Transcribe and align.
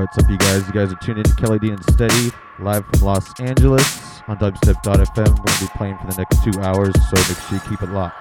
What's 0.00 0.16
up, 0.16 0.30
you 0.30 0.38
guys? 0.38 0.66
You 0.66 0.72
guys 0.72 0.90
are 0.90 0.96
tuned 0.96 1.18
in 1.18 1.24
to 1.24 1.34
Kelly 1.34 1.58
D 1.58 1.68
and 1.68 1.84
Steady, 1.92 2.32
live 2.58 2.86
from 2.86 3.00
Los 3.02 3.38
Angeles 3.38 4.22
on 4.28 4.38
dubstep.fm. 4.38 5.28
We're 5.28 5.34
going 5.34 5.36
to 5.36 5.60
be 5.60 5.68
playing 5.76 5.98
for 5.98 6.06
the 6.06 6.16
next 6.16 6.42
two 6.42 6.58
hours, 6.62 6.94
so 7.10 7.16
make 7.16 7.38
sure 7.38 7.58
you 7.58 7.60
keep 7.68 7.82
it 7.82 7.90
locked. 7.90 8.19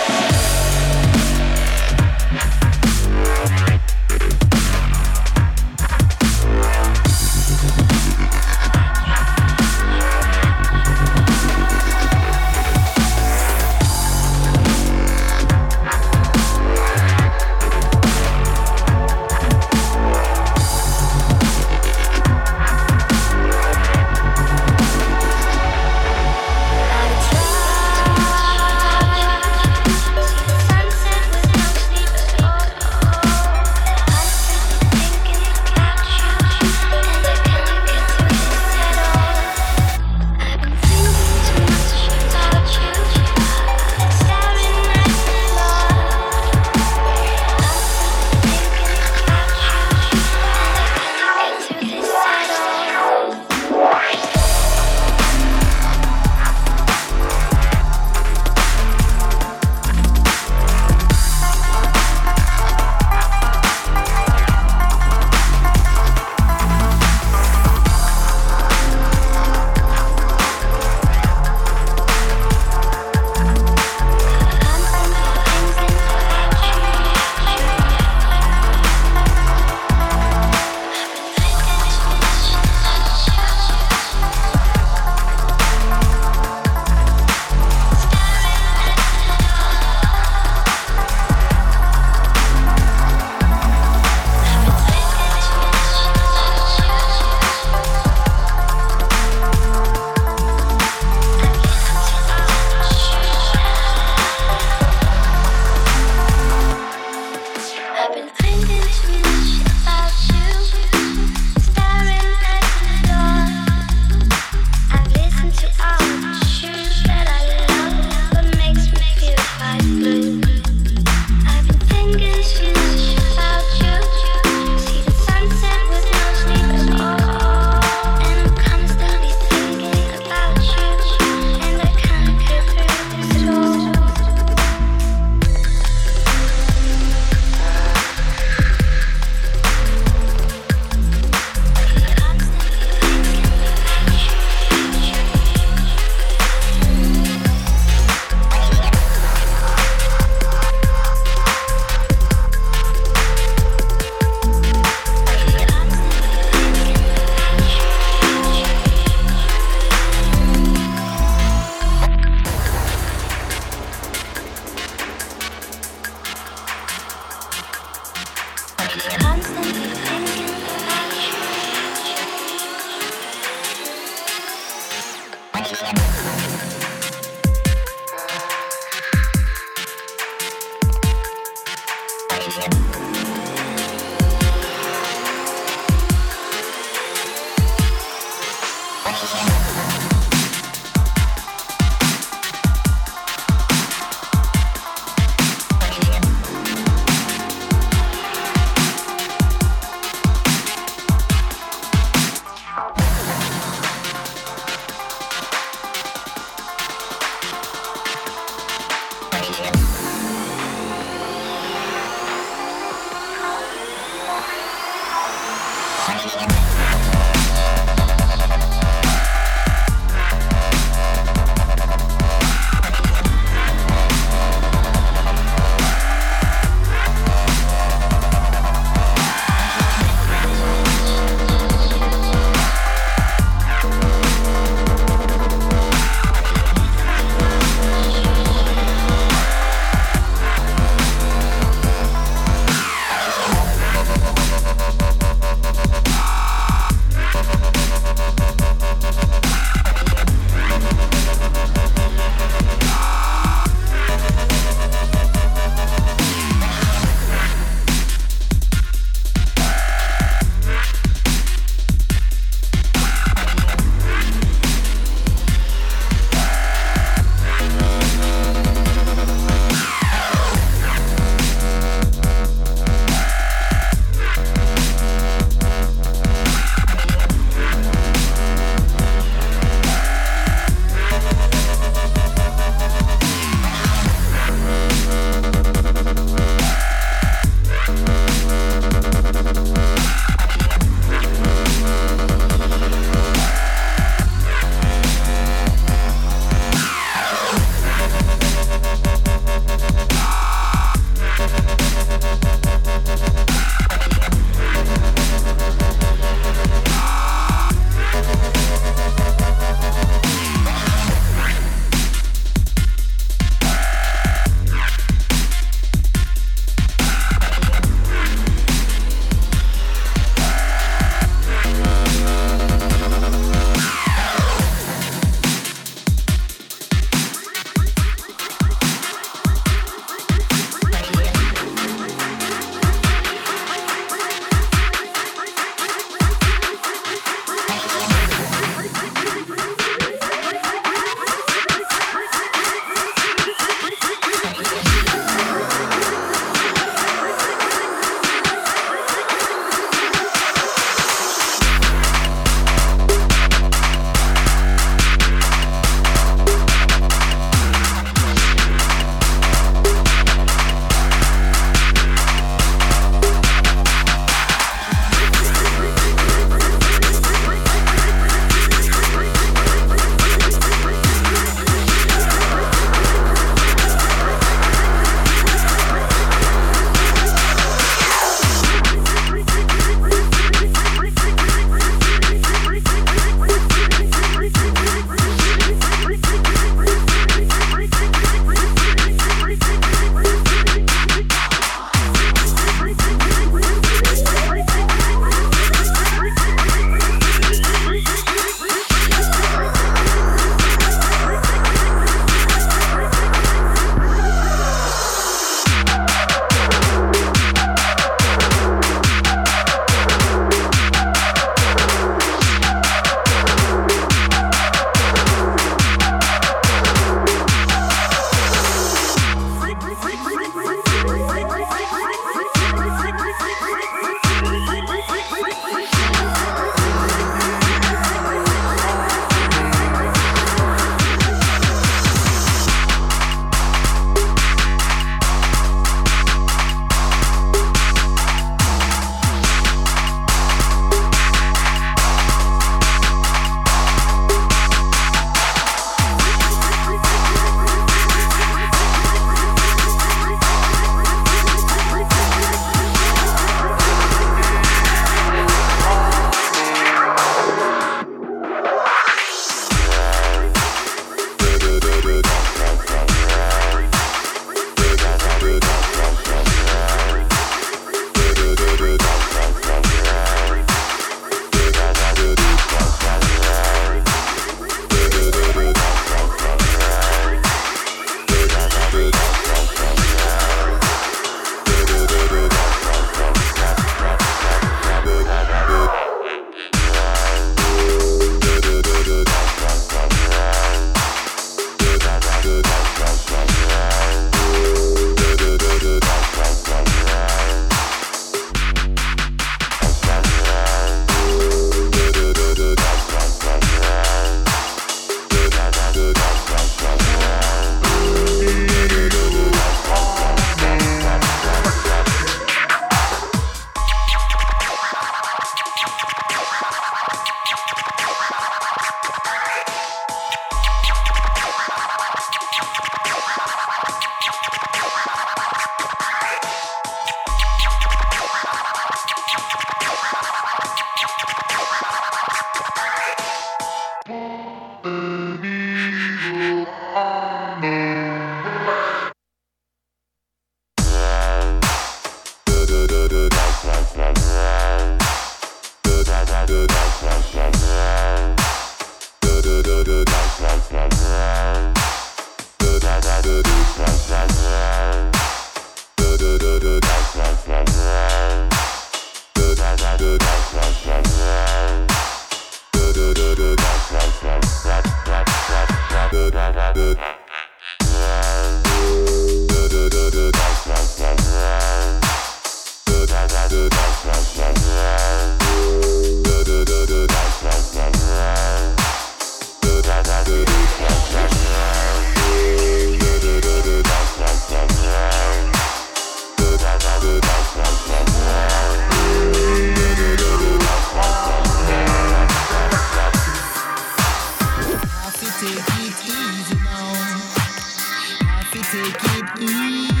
take 598.72 598.88
it 598.88 599.28
easy. 599.38 600.00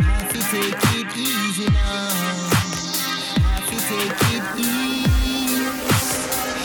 Have 0.00 0.32
to 0.32 0.40
take 0.48 0.80
it 0.96 1.12
easy 1.12 1.68
now. 1.68 2.08
Have 3.52 3.68
to 3.68 3.76
take 3.84 4.22
it 4.32 4.44
easy. 4.56 5.60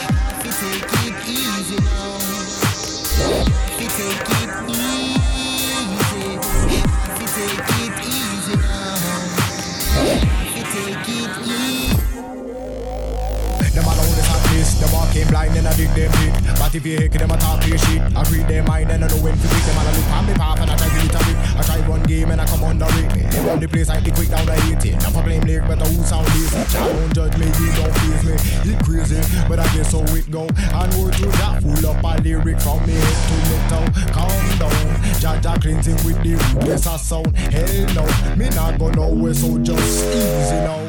Have 0.07 0.39
to 0.43 0.49
take 0.55 0.95
it 1.03 1.19
easy 1.27 1.75
now. 1.83 2.15
Have 2.87 3.75
to 3.75 3.85
take 3.91 4.31
it 4.39 4.51
easy. 4.71 5.11
Have 7.03 7.19
to 7.19 7.27
take 7.35 7.71
it 7.83 7.95
easy 8.07 8.55
now. 8.55 8.95
Have 9.91 10.53
to 10.55 10.63
take 10.71 11.11
it 11.11 11.35
easy. 11.43 11.99
Them 13.75 13.83
alone 13.83 14.15
is 14.15 14.29
at 14.31 14.41
this. 14.47 14.69
Them 14.79 14.91
walking 14.93 15.27
blind 15.27 15.57
and 15.57 15.67
I 15.67 15.69
dig 15.75 15.89
them 15.89 16.11
deep. 16.11 16.46
But 16.67 16.75
if 16.75 16.85
you 16.85 16.97
hear 16.99 17.07
them, 17.07 17.31
I 17.31 17.37
talk 17.37 17.65
your 17.65 17.77
shit. 17.77 18.01
I 18.11 18.27
read 18.27 18.45
their 18.49 18.61
mind 18.61 18.91
and 18.91 19.01
I 19.01 19.07
know 19.07 19.23
when 19.23 19.31
to 19.31 19.47
beat 19.47 19.63
them. 19.63 19.77
And 19.79 19.87
I 19.87 19.91
look 19.95 20.11
on 20.11 20.25
me 20.27 20.33
path 20.33 20.59
and 20.59 20.69
I 20.69 20.75
try 20.75 20.89
to 20.89 20.99
beat 20.99 21.15
a 21.15 21.19
bit. 21.23 21.37
I 21.55 21.63
try 21.63 21.87
one 21.87 22.03
game 22.03 22.29
and 22.29 22.41
I 22.41 22.45
come 22.45 22.61
underrate 22.61 23.15
me. 23.15 23.21
They 23.23 23.39
run 23.39 23.61
the 23.61 23.69
place, 23.69 23.87
I 23.87 24.01
be 24.01 24.11
quick 24.11 24.27
down 24.27 24.45
the 24.45 24.51
80. 24.75 24.91
Now 24.99 25.15
for 25.15 25.23
blame 25.23 25.43
lyric, 25.47 25.65
but 25.65 25.79
who 25.87 26.03
sound 26.03 26.27
lazy? 26.27 26.59
Child 26.67 26.91
don't 26.91 27.13
judge 27.15 27.37
me, 27.39 27.45
you 27.47 27.71
don't 27.71 27.95
please 27.95 28.23
me. 28.27 28.35
It 28.67 28.83
crazy, 28.83 29.15
but 29.47 29.59
I 29.59 29.67
guess 29.71 29.91
so 29.91 30.03
it 30.11 30.29
go. 30.29 30.43
And 30.75 30.91
word 30.99 31.13
to 31.15 31.31
that 31.39 31.63
full 31.63 31.87
up 31.87 32.03
a 32.03 32.21
lyric 32.21 32.59
from 32.59 32.83
me 32.83 32.99
head 32.99 33.15
to 33.15 33.35
me 33.47 33.57
toe. 33.71 33.87
Calm 34.11 34.59
down, 34.59 34.87
Jaja 35.23 35.55
cleansing 35.61 36.03
with 36.03 36.19
the 36.19 36.35
rootless 36.51 36.83
sound. 36.83 37.31
Hell 37.47 37.95
no, 37.95 38.03
me 38.35 38.49
not 38.51 38.77
go 38.77 38.91
nowhere, 38.91 39.33
so 39.33 39.57
just 39.63 40.03
easy 40.03 40.59
now. 40.67 40.86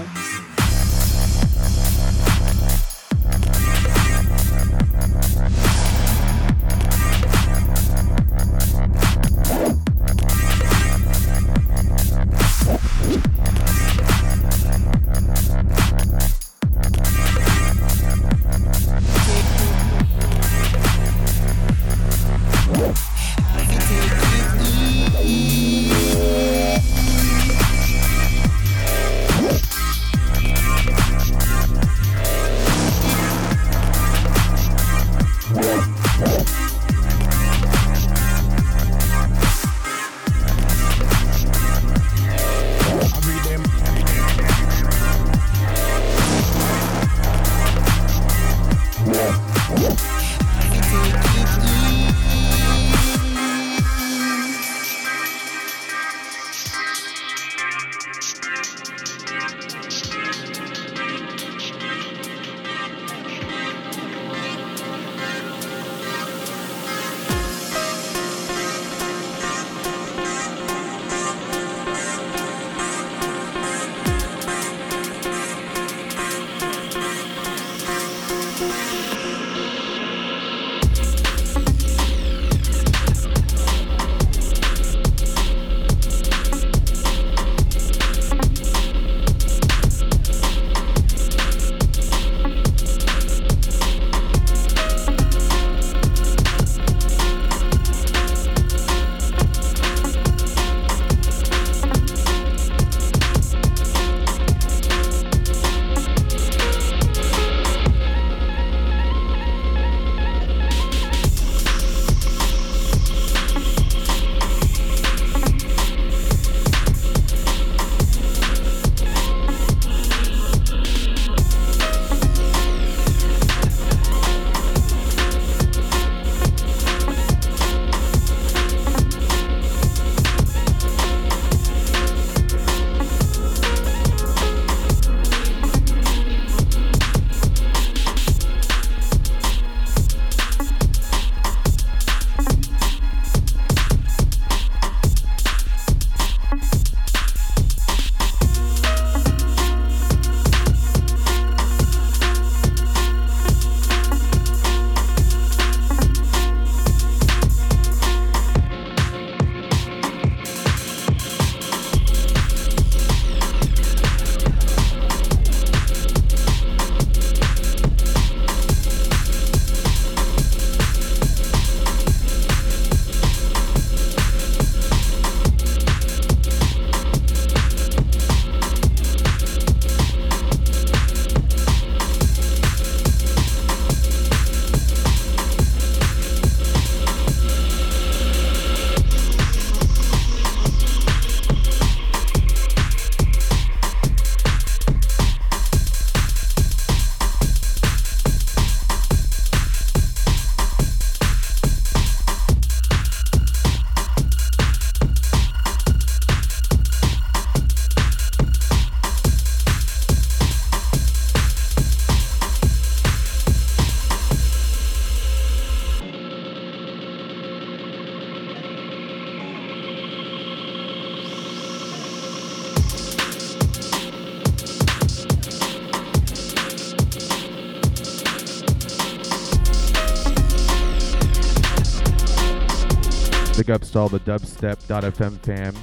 All 233.98 234.08
the 234.08 234.20
dubstep.fm 234.20 235.38
fam. 235.40 235.74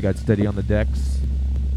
We 0.00 0.02
got 0.02 0.16
Steady 0.16 0.46
on 0.46 0.54
the 0.54 0.62
decks. 0.62 1.20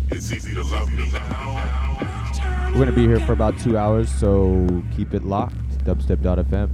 It's 0.09 0.32
easy 0.32 0.53
to 0.53 0.63
love 0.63 0.89
me 0.93 1.11
now. 1.11 2.69
We're 2.69 2.76
going 2.76 2.88
to 2.88 2.93
be 2.93 3.05
here 3.05 3.19
for 3.19 3.34
about 3.34 3.59
two 3.59 3.78
hours, 3.78 4.09
so 4.09 4.65
keep 4.95 5.13
it 5.13 5.26
locked. 5.26 5.57
Dubstep.fm. 5.84 6.72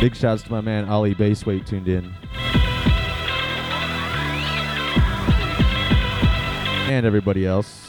Big 0.00 0.14
shouts 0.14 0.44
to 0.44 0.52
my 0.52 0.60
man 0.60 0.88
Ali 0.88 1.12
Baseweight 1.12 1.66
tuned 1.66 1.88
in. 1.88 2.14
And 6.88 7.04
everybody 7.04 7.44
else. 7.44 7.87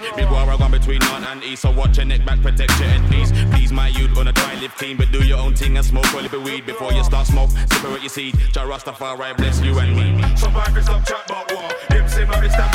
peace. 0.00 0.10
Big 0.16 0.30
war 0.30 0.50
I 0.50 0.56
gone 0.56 0.70
between 0.70 0.98
north 1.00 1.26
and 1.26 1.42
east, 1.42 1.62
so 1.62 1.70
watch 1.70 1.96
your 1.96 2.06
neck 2.06 2.24
back, 2.24 2.40
protect 2.40 2.78
your 2.78 2.88
enemies. 2.88 3.32
please. 3.50 3.72
My 3.72 3.88
youth, 3.88 4.16
wanna 4.16 4.32
try 4.32 4.54
live 4.60 4.74
clean, 4.76 4.96
but 4.96 5.10
do 5.10 5.24
your 5.24 5.38
own 5.38 5.54
thing 5.54 5.76
and 5.76 5.86
smoke 5.86 6.10
a 6.12 6.16
little 6.16 6.40
weed 6.40 6.66
before 6.66 6.92
you 6.92 7.02
start 7.04 7.26
smoke. 7.26 7.50
Separate 7.50 8.02
your 8.02 8.08
seed, 8.08 8.36
Jah 8.52 8.60
Rastafari 8.60 9.36
bless 9.36 9.60
you 9.60 9.78
and 9.78 9.96
me. 9.96 10.36
So, 10.36 10.50
my 10.50 10.64
chat 10.64 11.24
about 11.26 11.52
war. 11.52 11.68
Them 11.90 12.08
same, 12.08 12.30
I 12.30 12.73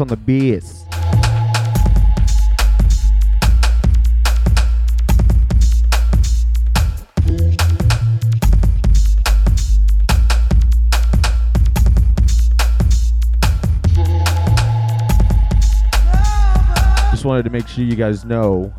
On 0.00 0.06
the 0.06 0.16
bass. 0.16 0.86
Just 17.10 17.26
wanted 17.26 17.42
to 17.42 17.50
make 17.50 17.68
sure 17.68 17.84
you 17.84 17.94
guys 17.94 18.24
know 18.24 18.72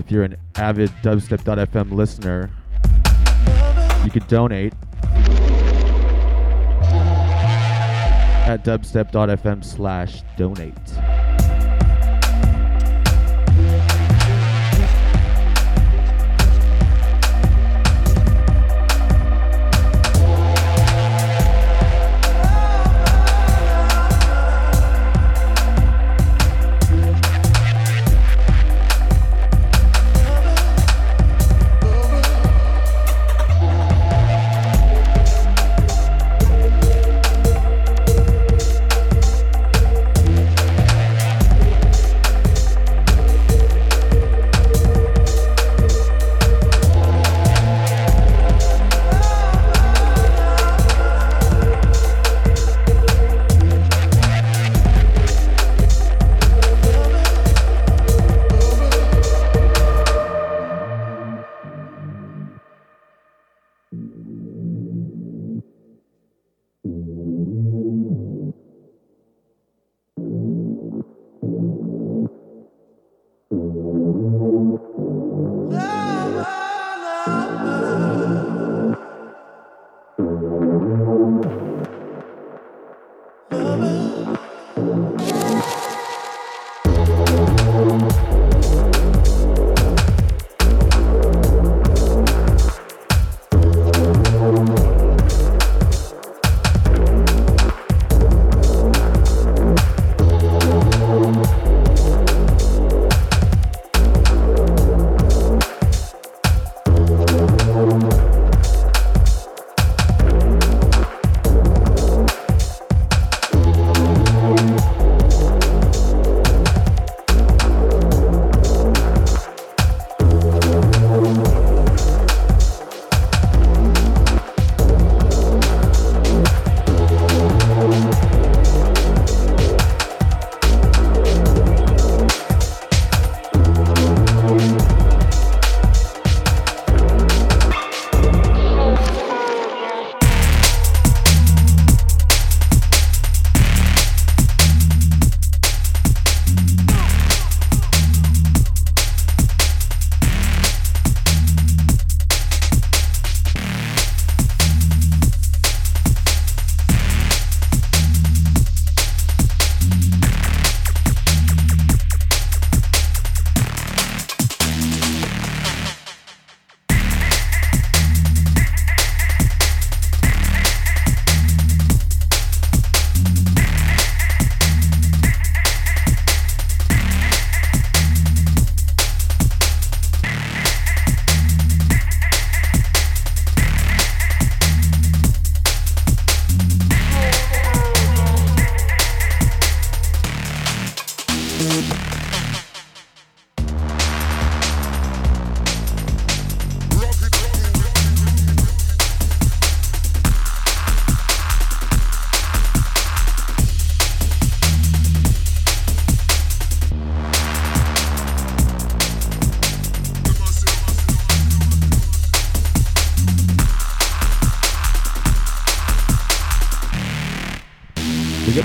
if 0.00 0.10
you're 0.10 0.24
an 0.24 0.36
avid 0.56 0.90
dubstep.fm 1.02 1.92
listener, 1.92 2.50
you 4.04 4.10
could 4.10 4.26
donate 4.26 4.74
at 8.52 8.64
dubstep.fm 8.64 9.64
slash 9.64 10.22
donate. 10.36 11.01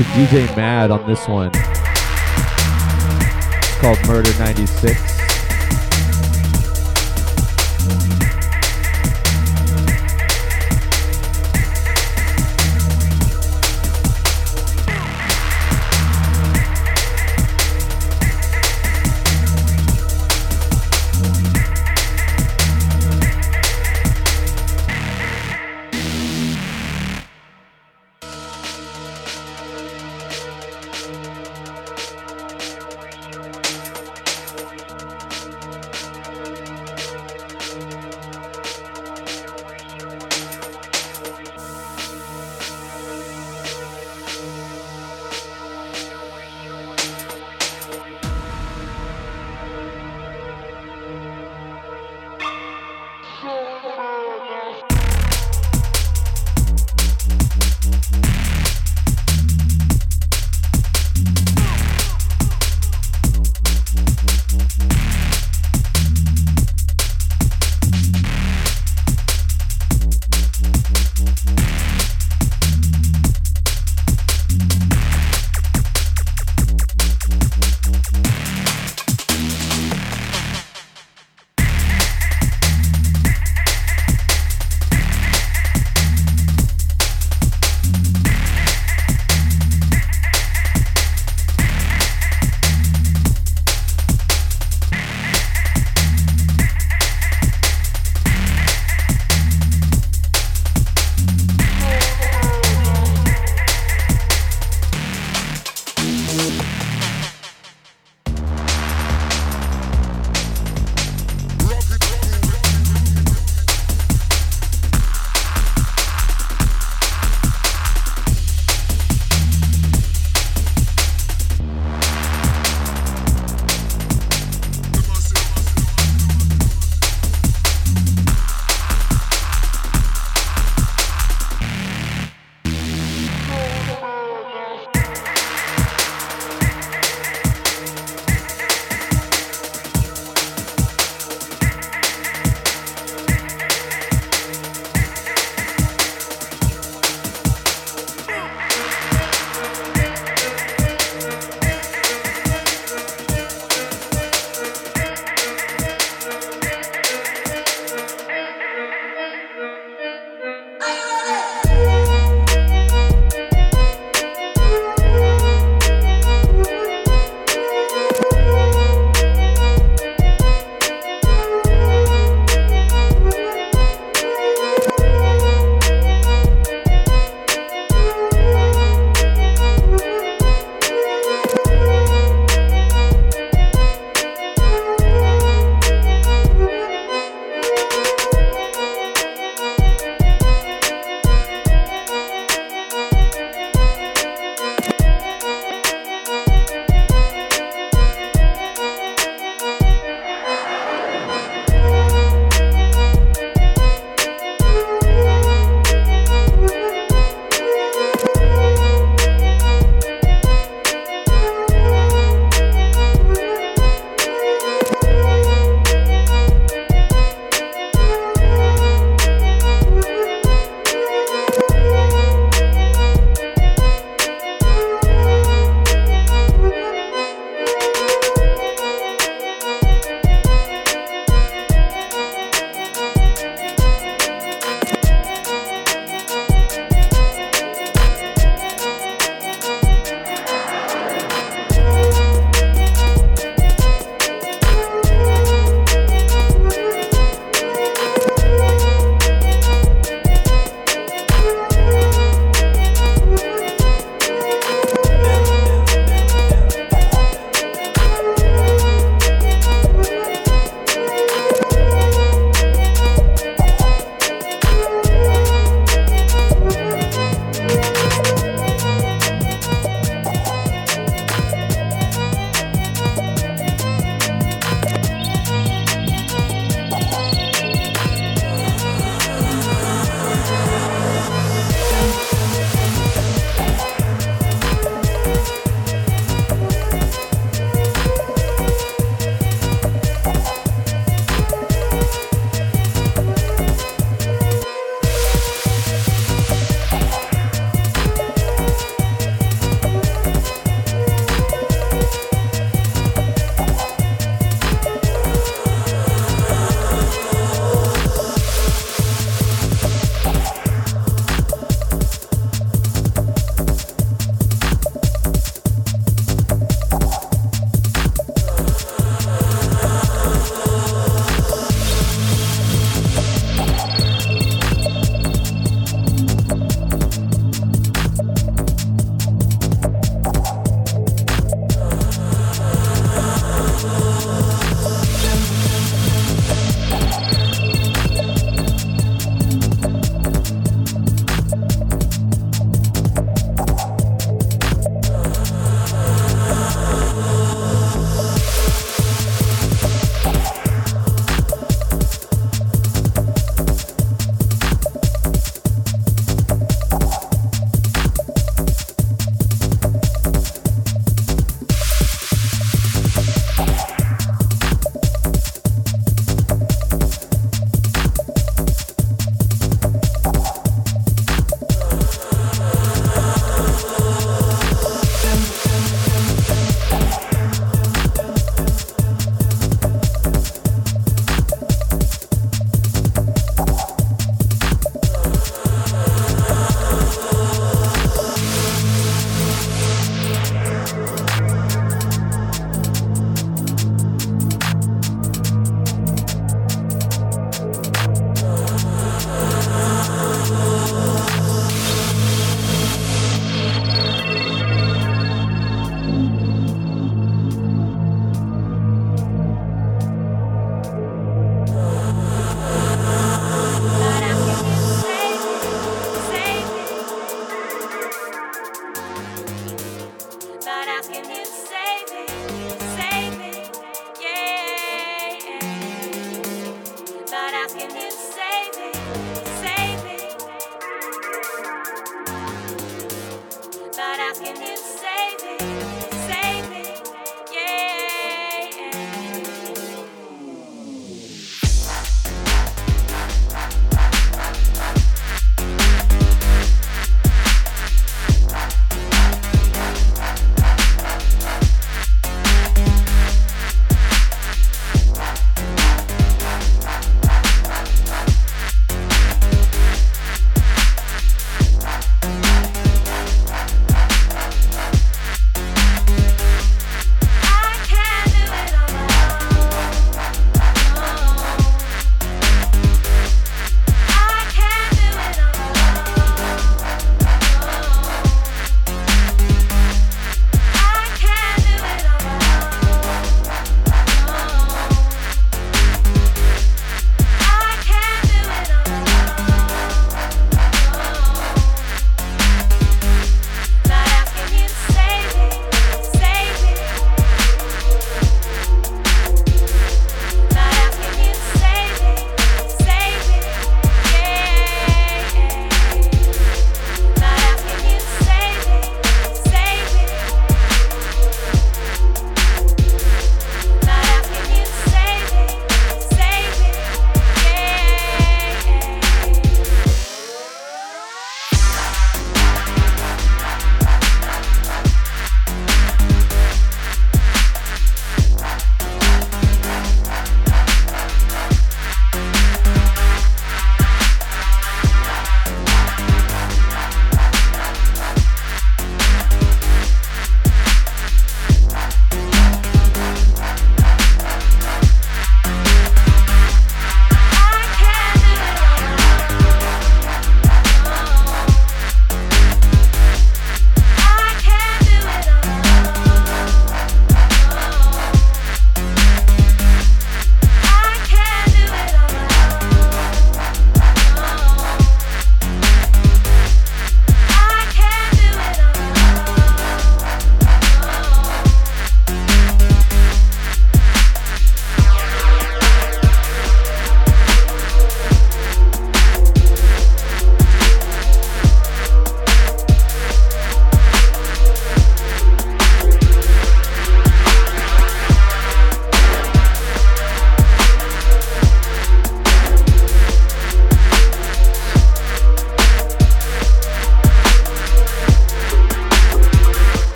The 0.00 0.06
DJ 0.06 0.56
Mad 0.56 0.90
on 0.90 1.06
this 1.06 1.28
one. 1.28 1.50
It's 3.54 3.76
called 3.82 3.98
Murder 4.08 4.32
96. 4.38 5.09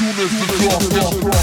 soon 0.00 0.08
as 0.08 0.16
the 0.16 1.20
drop. 1.20 1.40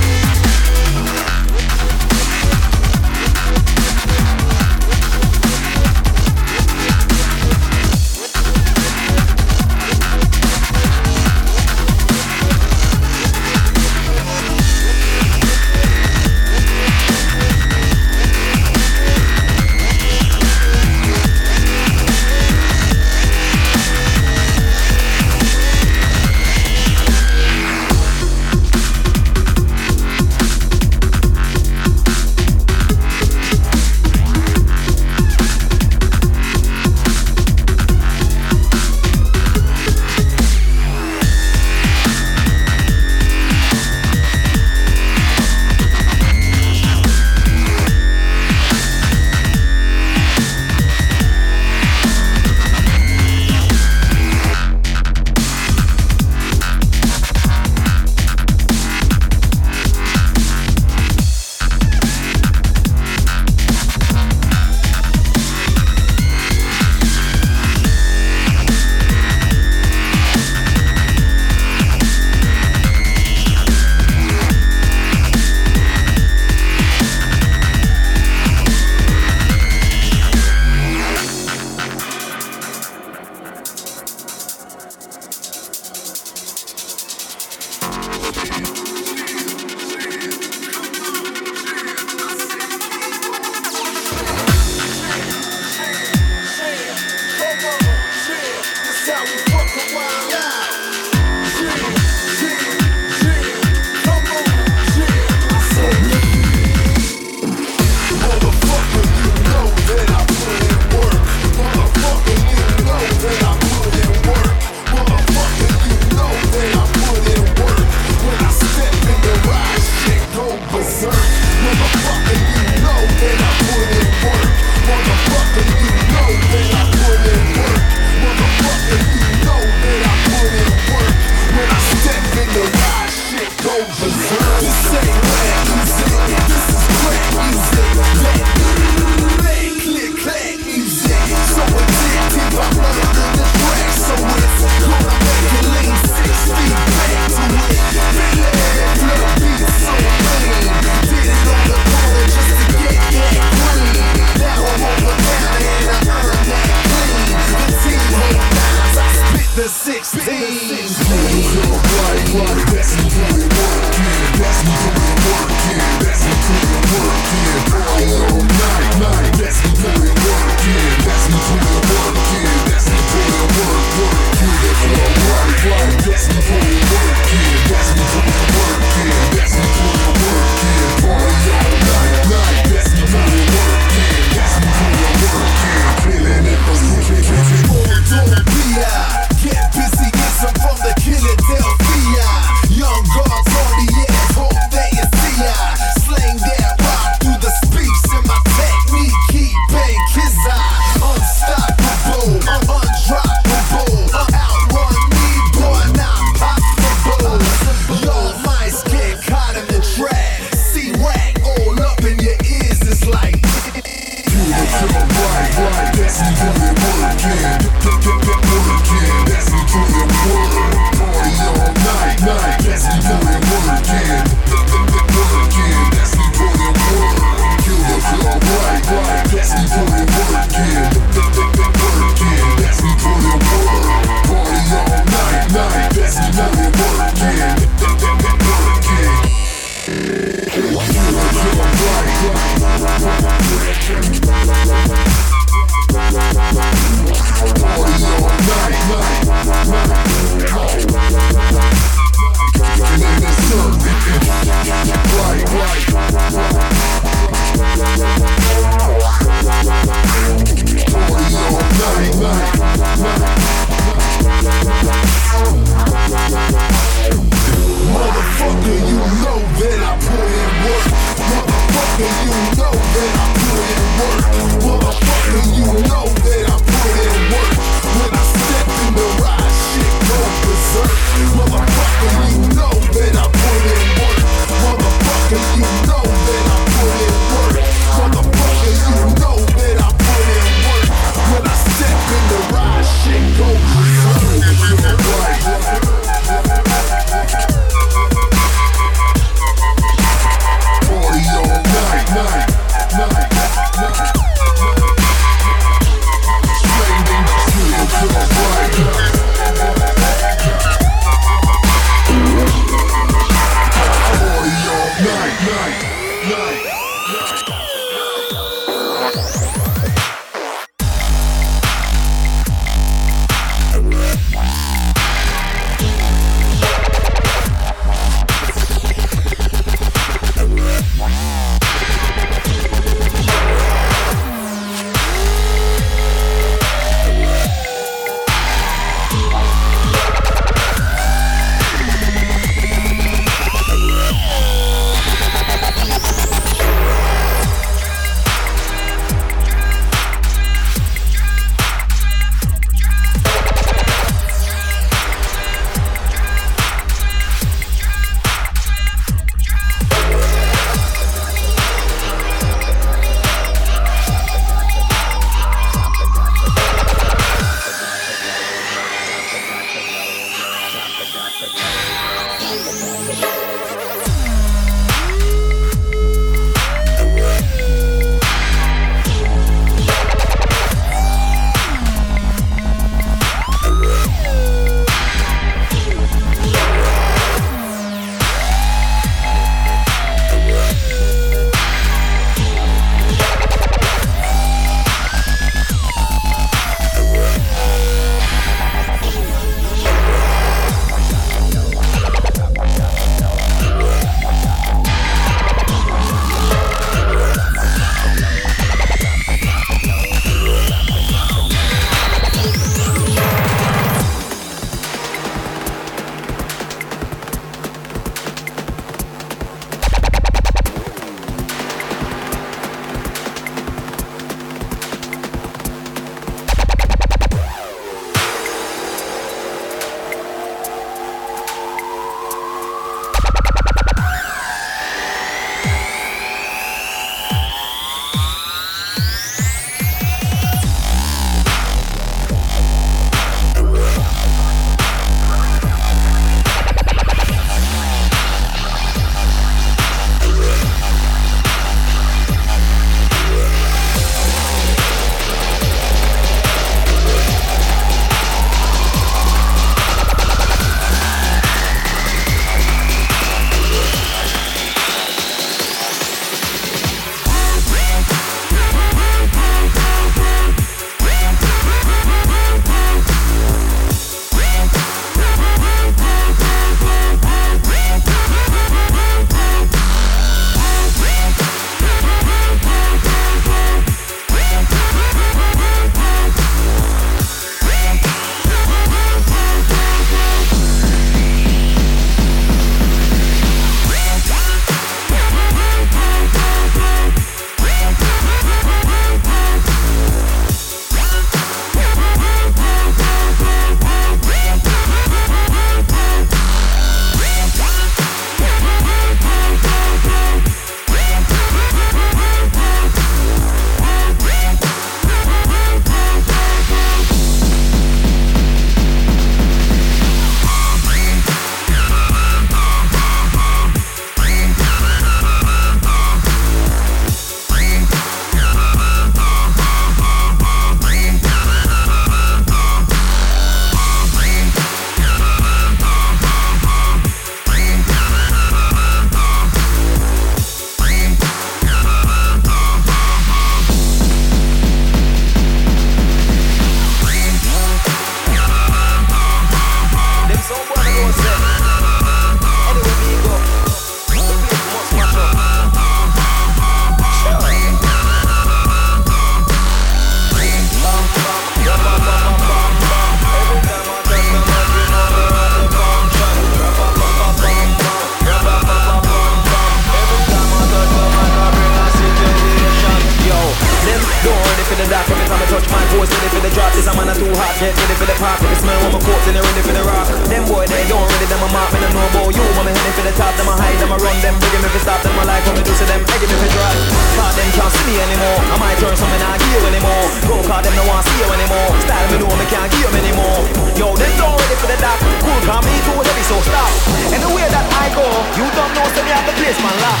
the 583.12 583.20
top, 583.20 583.36
them 583.36 583.48
I 583.48 583.54
hide, 583.60 583.76
them 583.76 583.92
I 583.92 583.98
run 584.00 584.16
them 584.24 584.34
Big 584.40 584.54
if 584.56 584.72
it 584.72 584.80
stop, 584.80 585.00
them 585.04 585.12
a 585.20 585.22
like 585.28 585.44
what 585.44 585.56
me 585.56 585.62
do 585.62 585.72
to 585.72 585.84
them. 585.84 586.00
Egg 586.00 586.22
if 586.24 586.32
it 586.32 586.52
drop 586.52 586.76
Part 587.20 587.34
them 587.36 587.48
can't 587.52 587.72
see 587.72 587.84
me 587.84 587.94
anymore. 588.00 588.40
I 588.40 588.56
might 588.56 588.78
turn 588.80 588.96
something 588.96 589.20
I 589.20 589.36
give 589.36 589.52
you 589.52 589.60
anymore. 589.68 590.04
Go 590.24 590.36
card 590.48 590.64
them, 590.64 590.74
no 590.76 590.84
one 590.88 591.02
see 591.04 591.20
you 591.20 591.28
anymore. 591.28 591.68
Style 591.84 592.08
me 592.08 592.16
know 592.24 592.32
me 592.32 592.46
can't 592.48 592.68
give 592.72 592.80
you 592.80 592.90
anymore. 592.96 593.40
Yo, 593.76 593.86
them 593.92 594.12
don't 594.16 594.36
ready 594.40 594.56
for 594.56 594.68
the 594.68 594.78
dark. 594.80 594.98
Cool, 595.20 595.40
call 595.44 595.60
me 595.60 595.74
too 595.84 595.96
heavy, 596.00 596.24
so 596.24 596.36
stop. 596.40 596.70
And 597.12 597.20
the 597.20 597.30
way 597.36 597.44
that 597.44 597.66
I 597.68 597.92
go 597.92 598.06
You 598.40 598.46
don't 598.56 598.72
know, 598.72 598.86
say 598.96 599.04
me 599.04 599.12
have 599.12 599.26
the 599.28 599.34
place, 599.36 599.58
man, 599.60 599.76
lock 599.84 600.00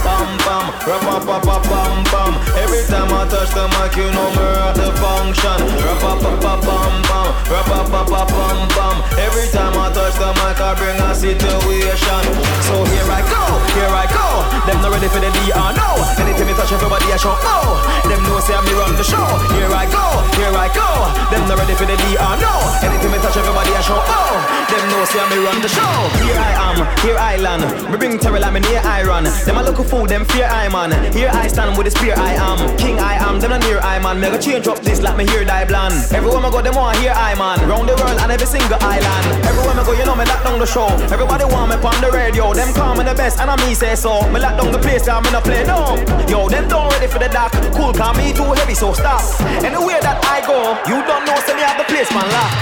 Bam, 0.00 0.30
bam, 0.46 0.66
rapa, 0.86 1.16
pa, 1.26 1.36
pa, 1.42 1.56
bam, 1.68 1.94
bam. 2.08 2.32
Every 2.56 2.86
time 2.88 3.10
I 3.12 3.26
touch 3.28 3.50
the 3.52 3.66
mic, 3.76 3.92
you 3.98 4.08
know 4.08 4.28
me 4.32 4.46
at 4.64 4.74
the 4.78 4.88
function 4.96 5.58
Rapa, 5.84 6.16
pa, 6.22 6.32
pa, 6.40 6.54
bam, 6.64 6.94
bam, 7.04 7.28
rapa, 7.50 7.78
pa, 7.90 8.00
pa, 8.06 8.22
bam, 8.24 8.58
bam. 8.72 8.96
Every 9.18 9.50
time 9.50 9.74
I 9.76 9.90
touch 9.92 10.14
the 10.16 10.30
mic, 10.38 10.60
I 10.62 10.72
bring 10.78 10.96
a 11.02 11.10
situation. 11.12 12.37
So 12.66 12.74
here 12.92 13.08
I 13.08 13.22
go, 13.26 13.42
here 13.74 13.92
I 13.92 14.06
go. 14.10 14.26
Them 14.68 14.84
not 14.84 14.92
ready 14.92 15.08
for 15.08 15.20
the 15.20 15.32
DR, 15.32 15.72
no. 15.72 15.88
Anytime 16.20 16.48
you 16.48 16.56
touch 16.56 16.72
everybody, 16.72 17.08
I 17.08 17.16
show 17.16 17.32
oh. 17.32 17.80
Them 18.04 18.20
know 18.28 18.36
say 18.44 18.58
me 18.60 18.72
run 18.76 18.92
the 19.00 19.04
show. 19.04 19.24
Here 19.56 19.72
I 19.72 19.88
go, 19.88 20.04
here 20.36 20.52
I 20.52 20.68
go. 20.68 20.88
Them 21.32 21.48
not 21.48 21.56
ready 21.56 21.72
for 21.72 21.88
the 21.88 21.96
DR, 21.96 22.34
no. 22.36 22.52
Anytime 22.84 23.16
you 23.16 23.20
touch 23.24 23.36
everybody, 23.40 23.72
I 23.72 23.80
show 23.80 23.96
oh. 23.96 24.36
Them 24.68 24.84
know 24.92 25.04
say 25.08 25.24
me 25.32 25.40
run 25.40 25.58
the 25.64 25.70
show. 25.72 25.94
Here 26.20 26.36
I 26.36 26.52
am, 26.68 26.76
here 27.00 27.16
I 27.16 27.40
land. 27.40 27.64
Me 27.88 27.96
bring 27.96 28.18
terror 28.18 28.38
like 28.38 28.52
me 28.52 28.60
near 28.60 28.84
I 28.84 29.02
run. 29.02 29.24
Them 29.24 29.56
a 29.56 29.62
look 29.64 29.80
fool, 29.88 30.04
them 30.04 30.28
fear 30.28 30.44
I 30.44 30.68
man. 30.68 30.92
Here 31.16 31.30
I 31.32 31.48
stand 31.48 31.78
with 31.78 31.88
the 31.88 31.92
spear 31.96 32.12
I 32.16 32.36
am. 32.36 32.60
King 32.76 33.00
I 33.00 33.16
am, 33.24 33.40
them 33.40 33.50
not 33.56 33.64
near 33.64 33.80
I 33.80 33.98
man. 33.98 34.20
Me 34.20 34.28
go 34.28 34.36
change 34.36 34.68
up 34.68 34.80
this 34.84 35.00
like 35.00 35.16
me 35.16 35.24
here 35.24 35.44
die 35.44 35.64
bland. 35.64 35.96
Everywhere 36.12 36.44
I 36.44 36.50
go, 36.50 36.60
them 36.60 36.76
want 36.76 36.98
hear 36.98 37.16
I 37.16 37.32
man. 37.40 37.56
Round 37.64 37.88
the 37.88 37.96
world 37.96 38.20
and 38.20 38.30
every 38.30 38.46
single 38.46 38.76
island. 38.84 39.24
Everywhere 39.48 39.80
I 39.80 39.82
go, 39.84 39.92
you 39.96 40.04
know 40.04 40.16
me 40.16 40.28
lock 40.28 40.44
down 40.44 40.58
the 40.58 40.66
show. 40.68 40.92
Everybody 41.08 41.44
want 41.48 41.72
me 41.72 41.76
on 41.80 41.96
the 42.04 42.10
radio. 42.18 42.52
Them 42.52 42.74
call 42.74 42.94
me 42.98 43.04
the 43.04 43.14
best 43.14 43.38
and 43.38 43.50
I 43.50 43.56
me 43.62 43.74
say 43.74 43.94
so. 43.94 44.26
Me 44.34 44.40
lock 44.40 44.58
down 44.58 44.72
the 44.72 44.78
place, 44.78 45.06
I'm 45.08 45.24
in 45.26 45.34
a 45.34 45.40
play 45.40 45.62
no. 45.64 45.94
Yo, 46.26 46.48
them 46.48 46.66
don't 46.68 46.90
ready 46.92 47.06
for 47.06 47.18
the 47.18 47.30
dark. 47.30 47.52
Cool, 47.72 47.94
call 47.94 48.14
me 48.14 48.34
too 48.34 48.50
heavy, 48.58 48.74
so 48.74 48.92
stop. 48.92 49.22
Anywhere 49.62 50.02
that 50.02 50.18
I 50.26 50.42
go, 50.42 50.74
you 50.90 50.98
don't 51.06 51.24
know, 51.24 51.38
say 51.46 51.54
me 51.54 51.62
have 51.62 51.78
the 51.78 51.86
place, 51.86 52.10
man, 52.10 52.26
lock. 52.34 52.52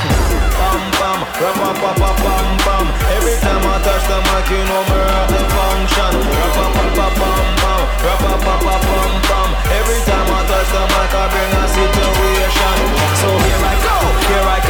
Bam 0.56 0.80
bam, 1.00 1.20
ram 1.40 1.56
pam 1.60 1.74
pam 1.80 1.94
pam 2.00 2.16
bam 2.24 2.46
bam. 2.64 2.86
Every 3.16 3.36
time 3.44 3.64
I 3.64 3.76
touch 3.84 4.04
the 4.08 4.18
mic, 4.24 4.48
you 4.52 4.62
know 4.68 4.82
me 4.88 4.98
rock 5.04 5.28
the 5.32 5.42
function. 5.52 6.12
Ram 6.16 6.50
pam 6.56 6.70
pam 6.76 6.90
pam 6.96 7.12
bam 7.20 7.44
bam, 7.60 7.80
ram 8.04 8.18
pam 8.24 8.38
pam 8.44 8.80
bam 8.84 9.12
bam. 9.28 9.48
Every 9.72 10.00
time 10.08 10.28
I 10.32 10.40
touch 10.48 10.68
the 10.72 10.82
mic, 10.92 11.12
I 11.12 11.24
bring 11.32 11.52
a 11.60 11.64
situation. 11.76 12.76
So 13.20 13.28
here 13.36 13.62
I 13.68 13.74
go, 13.84 13.96
here 14.32 14.48
I 14.48 14.60
go. 14.64 14.65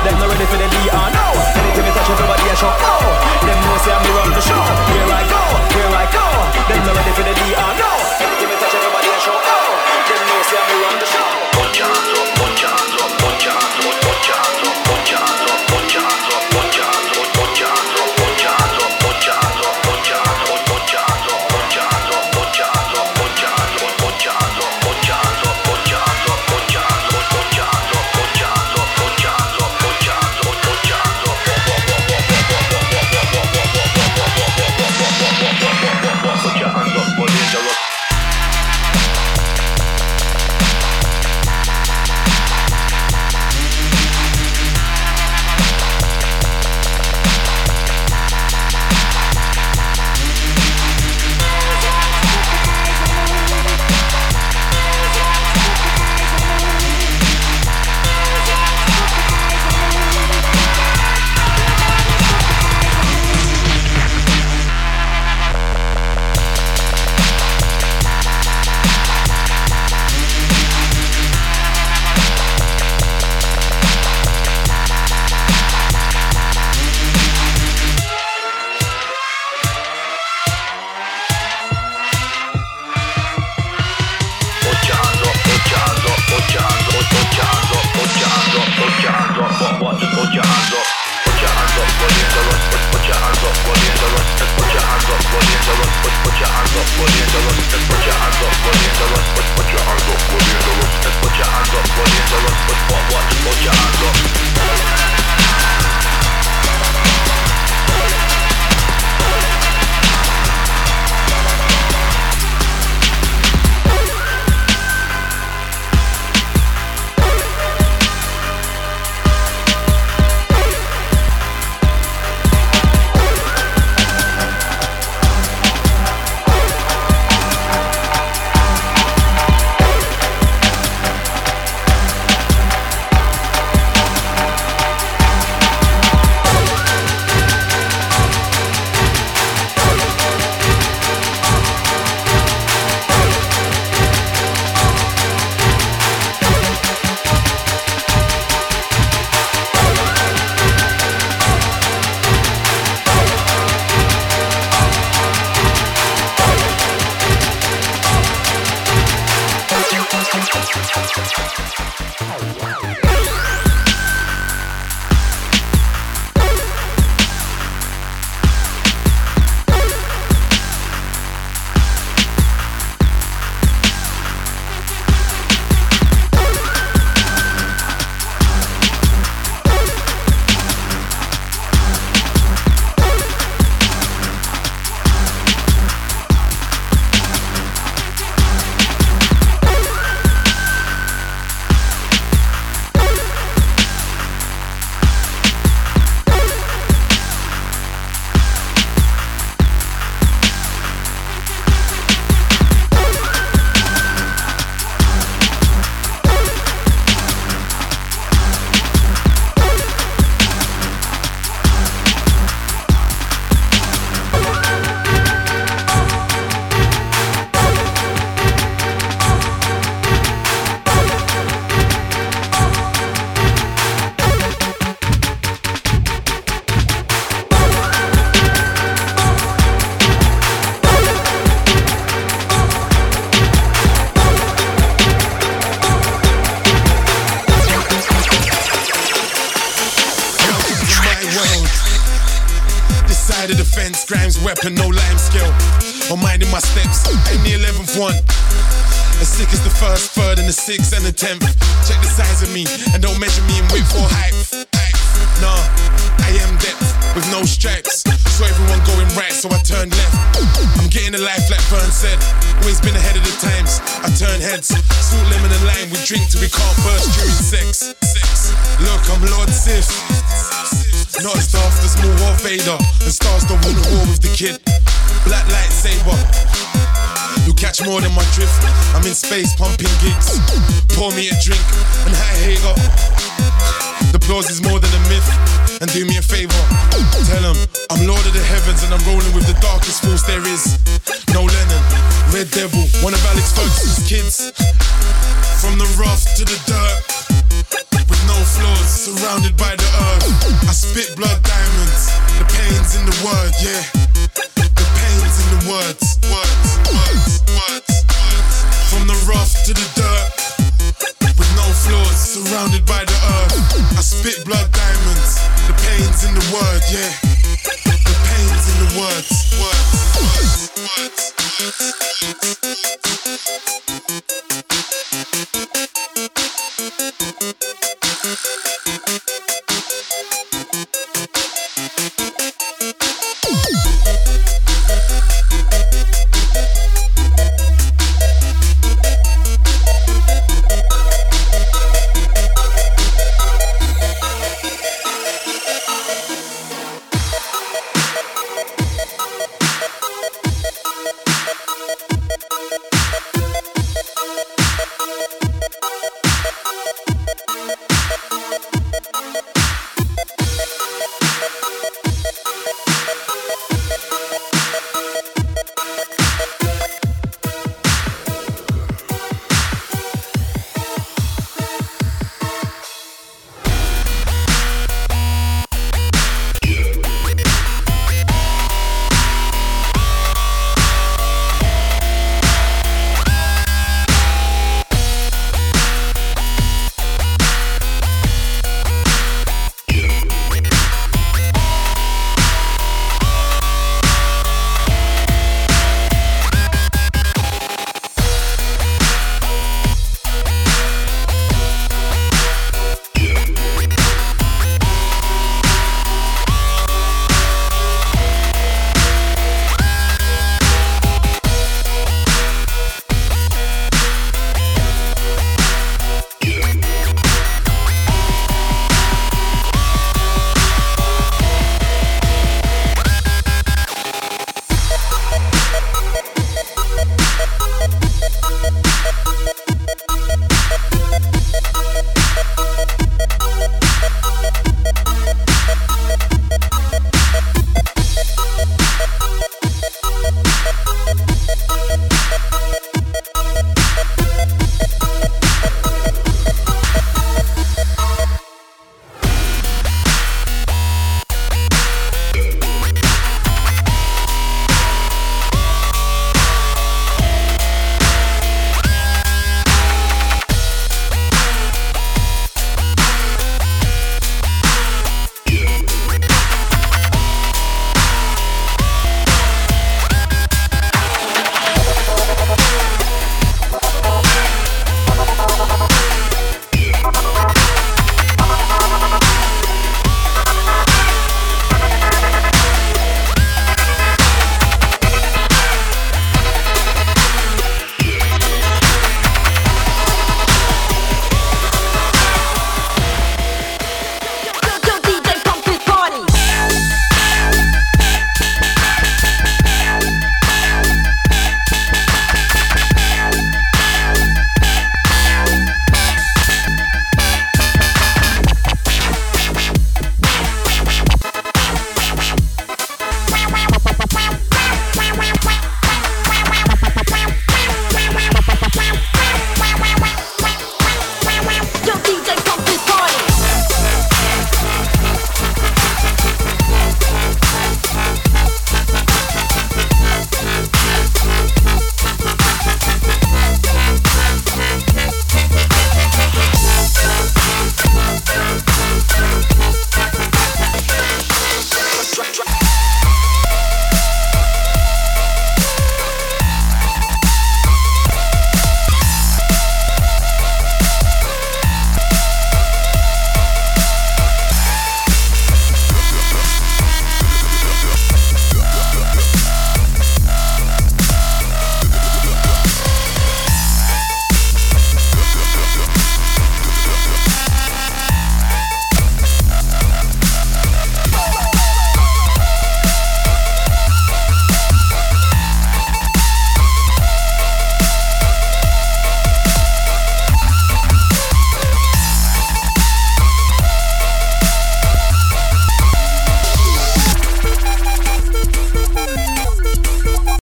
Them 0.00 0.16
not 0.16 0.32
ready 0.32 0.48
for 0.48 0.56
the 0.56 0.64
DR 0.64 1.08
now. 1.12 1.32
Anytime 1.60 1.84
you 1.84 1.92
touch 1.92 2.08
everybody, 2.08 2.48
I 2.48 2.56
show 2.56 2.72
oh. 2.72 3.04
Them 3.44 3.58
know 3.60 3.76
say 3.84 3.92
I'm 3.92 4.00
the 4.00 4.12
run 4.16 4.32
the 4.32 4.40
show. 4.40 4.56
Here 4.56 5.12
I 5.12 5.28
go, 5.28 5.42
here 5.76 5.92
I 5.92 6.08
go. 6.08 6.24
Them 6.72 6.80
not 6.88 6.96
ready 6.96 7.12
for 7.12 7.20
the 7.20 7.36
now. 7.36 8.00
Anytime 8.16 8.39